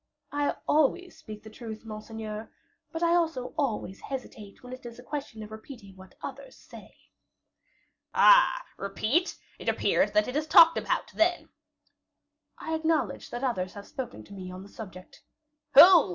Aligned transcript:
"I 0.31 0.55
always 0.67 1.15
speak 1.17 1.43
the 1.43 1.51
truth, 1.51 1.85
monseigneur; 1.85 2.49
but 2.91 3.03
I 3.03 3.13
also 3.13 3.53
always 3.55 4.01
hesitate 4.01 4.63
when 4.63 4.73
it 4.73 4.83
is 4.83 4.97
a 4.97 5.03
question 5.03 5.43
of 5.43 5.51
repeating 5.51 5.95
what 5.95 6.15
others 6.23 6.57
say." 6.57 6.95
"Ah! 8.11 8.63
repeat? 8.77 9.37
It 9.59 9.69
appears 9.69 10.11
that 10.13 10.27
it 10.27 10.35
is 10.35 10.47
talked 10.47 10.75
about, 10.79 11.11
then?" 11.13 11.49
"I 12.57 12.73
acknowledge 12.73 13.29
that 13.29 13.43
others 13.43 13.73
have 13.75 13.85
spoken 13.85 14.23
to 14.23 14.33
me 14.33 14.49
on 14.51 14.63
the 14.63 14.69
subject." 14.69 15.21
"Who?" 15.75 16.09